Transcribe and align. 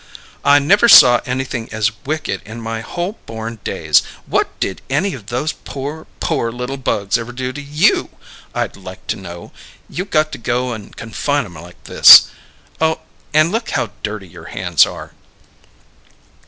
"I 0.43 0.57
never 0.57 0.89
saw 0.89 1.21
anything 1.27 1.71
as 1.71 1.91
wicked 2.07 2.41
in 2.43 2.59
my 2.59 2.81
whole 2.81 3.19
born 3.27 3.59
days! 3.63 4.01
What 4.25 4.59
did 4.59 4.81
any 4.89 5.13
of 5.13 5.27
those 5.27 5.51
poor, 5.51 6.07
poor 6.19 6.51
little 6.51 6.77
bugs 6.77 7.19
ever 7.19 7.31
do 7.31 7.53
to 7.53 7.61
you, 7.61 8.09
I'd 8.55 8.75
like 8.75 9.05
to 9.13 9.15
know, 9.15 9.51
you 9.87 10.05
got 10.05 10.31
to 10.31 10.39
go 10.39 10.73
and 10.73 10.97
confine 10.97 11.45
'em 11.45 11.53
like 11.53 11.83
this! 11.83 12.31
And 12.79 13.51
look 13.51 13.69
how 13.77 13.91
dirty 14.01 14.27
your 14.27 14.45
hands 14.45 14.87
are!" 14.87 15.13